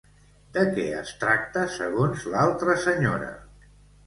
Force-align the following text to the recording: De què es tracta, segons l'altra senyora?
De 0.53 0.61
què 0.77 0.85
es 1.01 1.11
tracta, 1.23 1.67
segons 1.75 2.25
l'altra 2.37 2.79
senyora? 2.89 3.31